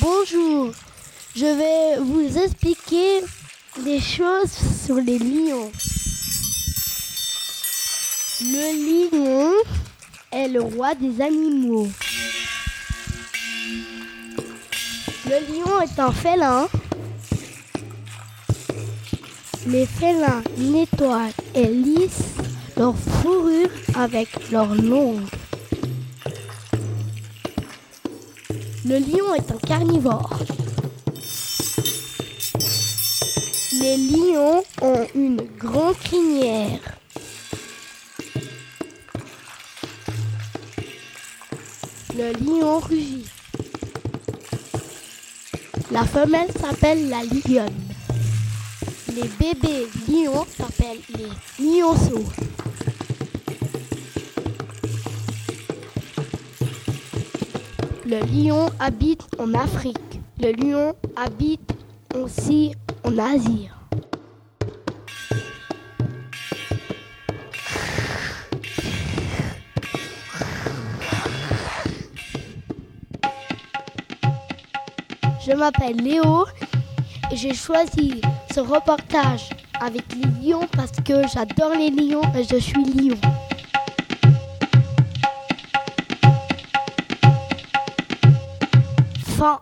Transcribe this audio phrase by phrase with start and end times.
[0.00, 0.70] Bonjour,
[1.34, 3.20] je vais vous expliquer
[3.82, 4.52] des choses
[4.84, 5.72] sur les lions.
[8.42, 9.50] Le lion
[10.30, 11.88] est le roi des animaux.
[15.26, 16.68] Le lion est un félin.
[19.66, 22.36] Les félins nettoient et lissent
[22.76, 25.26] leur fourrure avec leurs longues.
[28.84, 30.40] Le lion est un carnivore.
[33.80, 36.80] Les lions ont une grande crinière.
[42.16, 43.26] Le lion rugit.
[45.92, 47.70] La femelle s'appelle la lionne.
[49.14, 52.24] Les bébés lions s'appellent les lionceaux.
[58.12, 60.20] Le lion habite en Afrique.
[60.38, 61.72] Le lion habite
[62.14, 63.70] aussi en Asie.
[75.46, 76.44] Je m'appelle Léo
[77.30, 78.20] et j'ai choisi
[78.54, 79.48] ce reportage
[79.80, 83.16] avec les lions parce que j'adore les lions et je suis lion.
[89.42, 89.58] 放